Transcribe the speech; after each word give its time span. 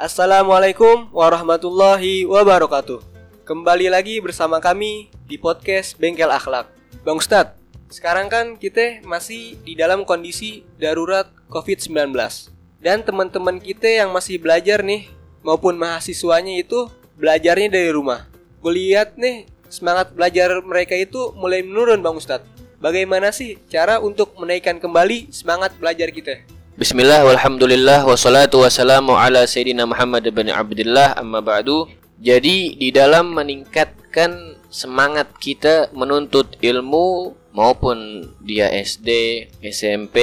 Assalamualaikum 0.00 1.12
warahmatullahi 1.12 2.24
wabarakatuh. 2.24 3.04
Kembali 3.44 3.92
lagi 3.92 4.16
bersama 4.16 4.56
kami 4.56 5.12
di 5.28 5.36
podcast 5.36 5.92
Bengkel 6.00 6.32
Akhlak. 6.32 6.72
Bang 7.04 7.20
Ustadz, 7.20 7.60
sekarang 7.92 8.32
kan 8.32 8.56
kita 8.56 9.04
masih 9.04 9.60
di 9.60 9.76
dalam 9.76 10.08
kondisi 10.08 10.64
darurat 10.80 11.28
COVID-19. 11.52 12.16
Dan 12.80 13.04
teman-teman 13.04 13.60
kita 13.60 13.92
yang 13.92 14.08
masih 14.08 14.40
belajar 14.40 14.80
nih, 14.80 15.12
maupun 15.44 15.76
mahasiswanya 15.76 16.56
itu 16.56 16.88
belajarnya 17.20 17.68
dari 17.68 17.92
rumah. 17.92 18.24
Gue 18.64 18.80
lihat 18.80 19.20
nih, 19.20 19.52
semangat 19.68 20.16
belajar 20.16 20.64
mereka 20.64 20.96
itu 20.96 21.36
mulai 21.36 21.60
menurun 21.60 22.00
Bang 22.00 22.16
Ustadz. 22.16 22.48
Bagaimana 22.80 23.36
sih 23.36 23.60
cara 23.68 24.00
untuk 24.00 24.32
menaikkan 24.40 24.80
kembali 24.80 25.28
semangat 25.28 25.76
belajar 25.76 26.08
kita? 26.08 26.40
Bismillah, 26.78 27.26
walhamdulillah, 27.26 28.06
wassalatu 28.06 28.62
wassalamu 28.62 29.18
ala 29.18 29.42
Sayyidina 29.42 29.90
Muhammad 29.90 30.22
bin 30.30 30.46
Abdullah 30.46 31.18
amma 31.18 31.42
ba'du 31.42 31.90
jadi 32.22 32.78
di 32.78 32.94
dalam 32.94 33.34
meningkatkan 33.34 34.54
semangat 34.70 35.34
kita 35.42 35.90
menuntut 35.90 36.54
ilmu 36.62 37.34
maupun 37.50 38.22
dia 38.46 38.70
SD, 38.70 39.10
SMP, 39.66 40.18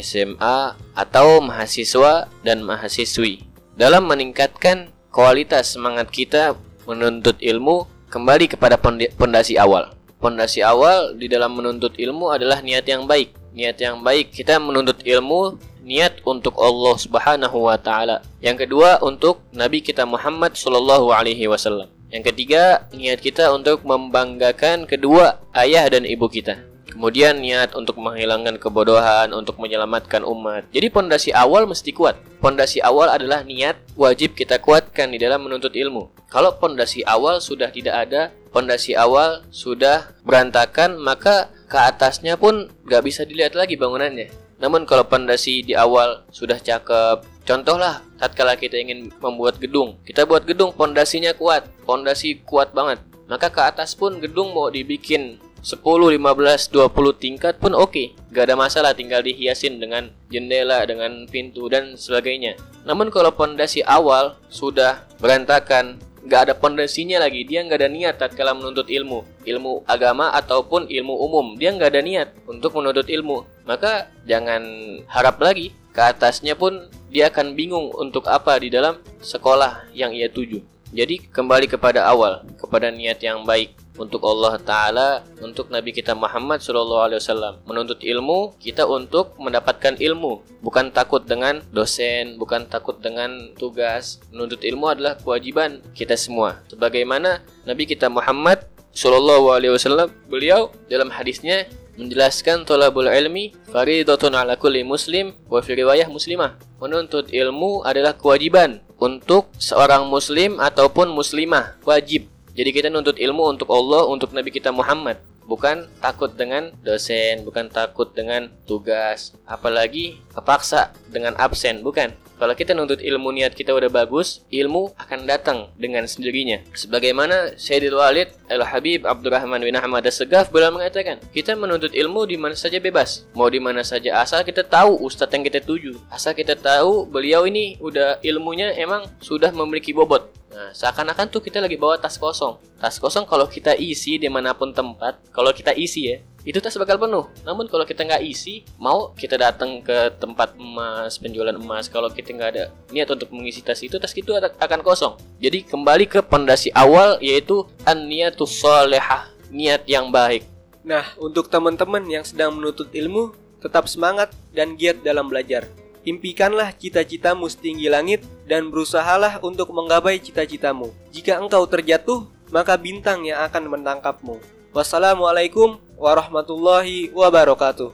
SMA 0.00 0.72
atau 0.96 1.44
mahasiswa 1.44 2.32
dan 2.40 2.64
mahasiswi. 2.64 3.44
Dalam 3.76 4.08
meningkatkan 4.08 4.88
kualitas 5.12 5.76
semangat 5.76 6.08
kita 6.08 6.56
menuntut 6.88 7.36
ilmu 7.44 7.84
kembali 8.08 8.56
kepada 8.56 8.80
pondasi 9.20 9.60
awal. 9.60 9.92
Pondasi 10.16 10.64
awal 10.64 11.12
di 11.20 11.28
dalam 11.28 11.52
menuntut 11.52 11.92
ilmu 12.00 12.32
adalah 12.32 12.64
niat 12.64 12.88
yang 12.88 13.04
baik. 13.04 13.36
Niat 13.52 13.76
yang 13.84 14.00
baik 14.00 14.32
kita 14.32 14.56
menuntut 14.56 15.04
ilmu 15.04 15.73
niat 15.84 16.24
untuk 16.24 16.56
Allah 16.58 16.96
Subhanahu 16.96 17.68
wa 17.68 17.76
taala. 17.76 18.24
Yang 18.40 18.66
kedua 18.66 18.98
untuk 19.04 19.44
Nabi 19.52 19.84
kita 19.84 20.08
Muhammad 20.08 20.56
sallallahu 20.56 21.12
alaihi 21.12 21.46
wasallam. 21.46 21.92
Yang 22.08 22.32
ketiga, 22.32 22.88
niat 22.94 23.20
kita 23.20 23.50
untuk 23.52 23.84
membanggakan 23.84 24.88
kedua 24.88 25.42
ayah 25.52 25.84
dan 25.90 26.08
ibu 26.08 26.30
kita. 26.30 26.62
Kemudian 26.94 27.42
niat 27.42 27.74
untuk 27.74 27.98
menghilangkan 27.98 28.54
kebodohan, 28.62 29.34
untuk 29.34 29.58
menyelamatkan 29.58 30.22
umat. 30.22 30.70
Jadi 30.70 30.94
pondasi 30.94 31.34
awal 31.34 31.66
mesti 31.66 31.90
kuat. 31.90 32.14
Pondasi 32.38 32.78
awal 32.78 33.10
adalah 33.10 33.42
niat 33.42 33.74
wajib 33.98 34.38
kita 34.38 34.62
kuatkan 34.62 35.10
di 35.10 35.18
dalam 35.18 35.42
menuntut 35.42 35.74
ilmu. 35.74 36.14
Kalau 36.30 36.54
pondasi 36.54 37.02
awal 37.02 37.42
sudah 37.42 37.74
tidak 37.74 38.06
ada, 38.06 38.30
pondasi 38.54 38.94
awal 38.94 39.42
sudah 39.50 40.14
berantakan, 40.22 40.94
maka 41.02 41.50
ke 41.66 41.74
atasnya 41.74 42.38
pun 42.38 42.70
nggak 42.86 43.02
bisa 43.02 43.26
dilihat 43.26 43.58
lagi 43.58 43.74
bangunannya. 43.74 44.43
Namun 44.64 44.88
kalau 44.88 45.04
pondasi 45.04 45.60
di 45.60 45.76
awal 45.76 46.24
sudah 46.32 46.56
cakep, 46.56 47.20
contohlah 47.44 48.00
tatkala 48.16 48.56
kita 48.56 48.80
ingin 48.80 49.12
membuat 49.20 49.60
gedung, 49.60 50.00
kita 50.08 50.24
buat 50.24 50.48
gedung 50.48 50.72
pondasinya 50.72 51.36
kuat, 51.36 51.68
pondasi 51.84 52.40
kuat 52.48 52.72
banget. 52.72 53.04
Maka 53.28 53.52
ke 53.52 53.60
atas 53.60 53.92
pun 53.92 54.24
gedung 54.24 54.56
mau 54.56 54.72
dibikin 54.72 55.36
10, 55.60 55.84
15, 55.84 56.16
20 56.16 56.80
tingkat 57.20 57.60
pun 57.60 57.76
oke. 57.76 57.92
Okay. 57.92 58.06
Gak 58.32 58.48
ada 58.48 58.56
masalah 58.56 58.96
tinggal 58.96 59.20
dihiasin 59.20 59.76
dengan 59.76 60.08
jendela, 60.32 60.80
dengan 60.88 61.28
pintu 61.28 61.68
dan 61.68 62.00
sebagainya. 62.00 62.56
Namun 62.88 63.12
kalau 63.12 63.36
pondasi 63.36 63.84
awal 63.84 64.40
sudah 64.48 65.04
berantakan, 65.20 66.00
nggak 66.24 66.40
ada 66.48 66.54
pondasinya 66.56 67.20
lagi 67.20 67.44
dia 67.44 67.60
nggak 67.60 67.84
ada 67.84 67.90
niat 67.92 68.14
tatkala 68.16 68.56
menuntut 68.56 68.88
ilmu 68.88 69.44
ilmu 69.44 69.84
agama 69.84 70.32
ataupun 70.32 70.88
ilmu 70.88 71.12
umum 71.20 71.52
dia 71.60 71.68
nggak 71.76 71.92
ada 71.92 72.00
niat 72.00 72.28
untuk 72.48 72.72
menuntut 72.80 73.12
ilmu 73.12 73.44
maka 73.64 74.12
jangan 74.28 74.62
harap 75.08 75.40
lagi 75.40 75.72
ke 75.92 76.00
atasnya 76.00 76.56
pun 76.56 76.88
dia 77.08 77.28
akan 77.32 77.56
bingung 77.56 77.92
untuk 77.96 78.28
apa 78.28 78.56
di 78.60 78.68
dalam 78.72 79.00
sekolah 79.20 79.88
yang 79.96 80.12
ia 80.12 80.28
tuju 80.28 80.62
jadi 80.94 81.18
kembali 81.32 81.66
kepada 81.66 82.06
awal 82.06 82.46
kepada 82.60 82.92
niat 82.92 83.18
yang 83.24 83.42
baik 83.42 83.74
untuk 83.94 84.26
Allah 84.26 84.58
Ta'ala, 84.58 85.08
untuk 85.38 85.70
Nabi 85.70 85.94
kita 85.94 86.18
Muhammad 86.18 86.58
SAW. 86.58 87.62
Menuntut 87.66 88.02
ilmu, 88.02 88.58
kita 88.58 88.86
untuk 88.86 89.38
mendapatkan 89.38 89.94
ilmu. 89.98 90.42
Bukan 90.62 90.90
takut 90.90 91.22
dengan 91.22 91.62
dosen, 91.70 92.34
bukan 92.34 92.66
takut 92.66 92.98
dengan 92.98 93.54
tugas. 93.54 94.18
Menuntut 94.34 94.66
ilmu 94.66 94.90
adalah 94.90 95.14
kewajiban 95.18 95.78
kita 95.94 96.18
semua. 96.18 96.58
Sebagaimana 96.66 97.42
Nabi 97.62 97.86
kita 97.86 98.10
Muhammad 98.10 98.66
SAW, 98.90 100.10
beliau 100.26 100.74
dalam 100.90 101.10
hadisnya 101.10 101.66
menjelaskan 101.94 102.66
tolabul 102.66 103.06
ilmi 103.06 103.54
faridatun 103.70 104.34
ala 104.34 104.54
kulli 104.58 104.82
muslim 104.82 105.34
wa 105.50 105.62
fi 105.62 105.78
riwayah 105.78 106.10
muslimah. 106.10 106.58
Menuntut 106.82 107.32
ilmu 107.32 107.82
adalah 107.86 108.14
kewajiban 108.14 108.82
untuk 109.00 109.50
seorang 109.56 110.06
muslim 110.06 110.60
ataupun 110.60 111.10
muslimah, 111.10 111.78
wajib 111.82 112.30
jadi 112.54 112.70
kita 112.70 112.86
nuntut 112.86 113.18
ilmu 113.18 113.50
untuk 113.50 113.66
Allah, 113.74 114.06
untuk 114.06 114.30
Nabi 114.30 114.54
kita 114.54 114.70
Muhammad. 114.70 115.18
Bukan 115.44 115.86
takut 116.00 116.32
dengan 116.32 116.72
dosen, 116.80 117.44
bukan 117.44 117.68
takut 117.68 118.12
dengan 118.16 118.48
tugas, 118.64 119.36
apalagi 119.44 120.20
kepaksa 120.32 120.96
dengan 121.12 121.36
absen, 121.36 121.84
bukan. 121.84 122.16
Kalau 122.34 122.50
kita 122.58 122.74
nuntut 122.74 122.98
ilmu 122.98 123.30
niat 123.30 123.54
kita 123.54 123.70
udah 123.70 123.86
bagus, 123.86 124.42
ilmu 124.50 124.90
akan 124.98 125.22
datang 125.22 125.70
dengan 125.78 126.02
sendirinya. 126.02 126.66
Sebagaimana 126.74 127.54
Sayyidul 127.54 127.94
Walid 127.94 128.34
Al-Habib 128.50 129.06
Abdurrahman 129.06 129.62
bin 129.62 129.78
Ahmad 129.78 130.02
As-Segaf 130.02 130.50
beliau 130.50 130.74
mengatakan, 130.74 131.22
kita 131.30 131.54
menuntut 131.54 131.94
ilmu 131.94 132.26
di 132.26 132.34
mana 132.34 132.58
saja 132.58 132.82
bebas. 132.82 133.22
Mau 133.38 133.46
di 133.46 133.62
mana 133.62 133.86
saja 133.86 134.18
asal 134.18 134.42
kita 134.42 134.66
tahu 134.66 134.98
ustadz 135.06 135.30
yang 135.30 135.46
kita 135.46 135.62
tuju. 135.62 135.94
Asal 136.10 136.34
kita 136.34 136.58
tahu 136.58 137.06
beliau 137.06 137.46
ini 137.46 137.78
udah 137.78 138.18
ilmunya 138.26 138.74
emang 138.82 139.06
sudah 139.22 139.54
memiliki 139.54 139.94
bobot 139.94 140.26
Nah, 140.54 140.70
seakan-akan 140.70 141.26
tuh 141.34 141.42
kita 141.42 141.58
lagi 141.58 141.74
bawa 141.74 141.98
tas 141.98 142.14
kosong. 142.14 142.62
Tas 142.78 143.02
kosong 143.02 143.26
kalau 143.26 143.50
kita 143.50 143.74
isi 143.74 144.22
di 144.22 144.30
mana 144.30 144.54
pun 144.54 144.70
tempat, 144.70 145.18
kalau 145.34 145.50
kita 145.50 145.74
isi 145.74 146.14
ya, 146.14 146.22
itu 146.46 146.62
tas 146.62 146.78
bakal 146.78 146.94
penuh. 146.94 147.26
Namun 147.42 147.66
kalau 147.66 147.82
kita 147.82 148.06
nggak 148.06 148.22
isi, 148.22 148.62
mau 148.78 149.10
kita 149.18 149.34
datang 149.34 149.82
ke 149.82 150.14
tempat 150.22 150.54
emas, 150.54 151.18
penjualan 151.18 151.58
emas, 151.58 151.90
kalau 151.90 152.06
kita 152.06 152.30
nggak 152.30 152.50
ada 152.54 152.64
niat 152.94 153.10
untuk 153.10 153.34
mengisi 153.34 153.66
tas 153.66 153.82
itu, 153.82 153.98
tas 153.98 154.14
itu 154.14 154.30
akan 154.38 154.80
kosong. 154.86 155.18
Jadi 155.42 155.66
kembali 155.66 156.06
ke 156.06 156.22
pondasi 156.22 156.70
awal 156.70 157.18
yaitu 157.18 157.66
an-niyatus 157.82 158.54
solehah, 158.62 159.26
niat 159.50 159.82
yang 159.90 160.14
baik. 160.14 160.46
Nah, 160.86 161.02
untuk 161.18 161.50
teman-teman 161.50 162.06
yang 162.06 162.22
sedang 162.22 162.54
menuntut 162.54 162.94
ilmu, 162.94 163.34
tetap 163.58 163.90
semangat 163.90 164.30
dan 164.54 164.78
giat 164.78 165.02
dalam 165.02 165.26
belajar. 165.26 165.66
Impikanlah 166.04 166.76
cita-citamu 166.76 167.48
setinggi 167.48 167.88
langit 167.88 168.20
dan 168.44 168.68
berusahalah 168.68 169.40
untuk 169.40 169.72
menggapai 169.72 170.20
cita-citamu. 170.20 170.92
Jika 171.08 171.40
engkau 171.40 171.64
terjatuh, 171.64 172.28
maka 172.52 172.76
bintang 172.76 173.24
yang 173.24 173.40
akan 173.48 173.72
menangkapmu. 173.72 174.36
Wassalamualaikum 174.76 175.80
warahmatullahi 175.96 177.08
wabarakatuh. 177.08 177.88